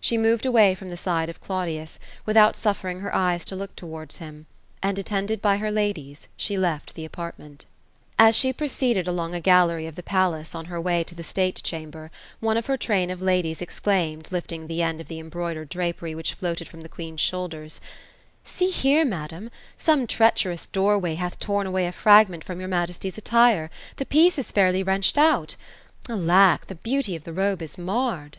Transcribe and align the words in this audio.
She 0.00 0.18
moved 0.18 0.44
away 0.44 0.74
from 0.74 0.88
the 0.88 0.96
side 0.96 1.28
of 1.28 1.40
Claudius, 1.40 2.00
without 2.26 2.56
suffering 2.56 2.98
her 2.98 3.14
eyes 3.14 3.44
to 3.44 3.54
look 3.54 3.76
towards 3.76 4.16
him; 4.16 4.46
andi 4.82 4.98
attended 4.98 5.40
by 5.40 5.58
her 5.58 5.70
ladies, 5.70 6.26
she 6.36 6.58
left 6.58 6.96
the 6.96 7.04
apartment 7.04 7.60
248 8.18 8.18
OPHELIA; 8.18 8.28
As 8.28 8.34
she 8.34 8.52
proceeded 8.52 9.06
aloug 9.06 9.36
a 9.36 9.40
gallery 9.40 9.86
of 9.86 9.94
the 9.94 10.02
palace, 10.02 10.52
on 10.52 10.64
her 10.64 10.80
way 10.80 11.04
to 11.04 11.14
the 11.14 11.22
state 11.22 11.62
chamber, 11.62 12.10
one 12.40 12.56
of 12.56 12.66
her 12.66 12.76
train 12.76 13.08
of 13.08 13.22
ladies 13.22 13.62
exclaimed, 13.62 14.26
lifting 14.32 14.66
the 14.66 14.82
end 14.82 15.00
of 15.00 15.06
the 15.06 15.20
embroidered 15.20 15.68
drapery 15.68 16.12
which 16.12 16.34
floated 16.34 16.66
from 16.66 16.80
the 16.80 16.88
queen's 16.88 17.20
shoulders;—'' 17.20 17.80
See 18.42 18.70
here, 18.70 19.04
madam; 19.04 19.48
some 19.76 20.08
treacherous 20.08 20.66
doorway 20.66 21.14
hath 21.14 21.38
torn 21.38 21.68
away 21.68 21.86
a 21.86 21.92
fragment 21.92 22.42
from 22.42 22.58
your 22.58 22.66
majesty's 22.68 23.16
attire; 23.16 23.70
the 23.94 24.04
piece 24.06 24.38
is 24.38 24.50
fairly 24.50 24.82
wrenched 24.82 25.16
out. 25.16 25.54
Alack 26.08 26.62
I 26.64 26.66
the 26.66 26.74
beauty 26.74 27.14
of 27.14 27.22
the 27.22 27.32
robe 27.32 27.62
is 27.62 27.78
marred 27.78 28.38